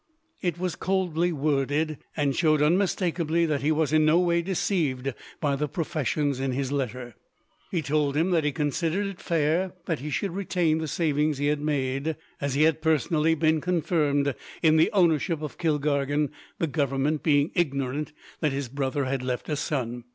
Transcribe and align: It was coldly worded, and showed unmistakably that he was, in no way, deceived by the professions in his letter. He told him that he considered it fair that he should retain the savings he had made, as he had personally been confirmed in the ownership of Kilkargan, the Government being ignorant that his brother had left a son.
It 0.41 0.57
was 0.57 0.75
coldly 0.75 1.31
worded, 1.31 1.99
and 2.17 2.35
showed 2.35 2.59
unmistakably 2.59 3.45
that 3.45 3.61
he 3.61 3.71
was, 3.71 3.93
in 3.93 4.03
no 4.03 4.17
way, 4.17 4.41
deceived 4.41 5.13
by 5.39 5.55
the 5.55 5.67
professions 5.67 6.39
in 6.39 6.53
his 6.53 6.71
letter. 6.71 7.13
He 7.69 7.83
told 7.83 8.17
him 8.17 8.31
that 8.31 8.43
he 8.43 8.51
considered 8.51 9.05
it 9.05 9.21
fair 9.21 9.73
that 9.85 9.99
he 9.99 10.09
should 10.09 10.31
retain 10.33 10.79
the 10.79 10.87
savings 10.87 11.37
he 11.37 11.45
had 11.45 11.61
made, 11.61 12.15
as 12.39 12.55
he 12.55 12.63
had 12.63 12.81
personally 12.81 13.35
been 13.35 13.61
confirmed 13.61 14.33
in 14.63 14.77
the 14.77 14.89
ownership 14.91 15.43
of 15.43 15.59
Kilkargan, 15.59 16.31
the 16.57 16.65
Government 16.65 17.21
being 17.21 17.51
ignorant 17.53 18.11
that 18.39 18.51
his 18.51 18.69
brother 18.69 19.05
had 19.05 19.21
left 19.21 19.49
a 19.49 19.55
son. 19.55 20.05